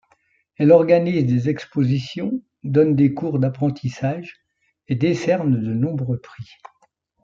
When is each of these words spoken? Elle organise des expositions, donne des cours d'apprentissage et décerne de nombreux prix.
Elle 0.57 0.71
organise 0.71 1.27
des 1.27 1.47
expositions, 1.49 2.41
donne 2.63 2.95
des 2.95 3.13
cours 3.13 3.37
d'apprentissage 3.37 4.39
et 4.87 4.95
décerne 4.95 5.61
de 5.61 5.73
nombreux 5.75 6.17
prix. 6.19 6.53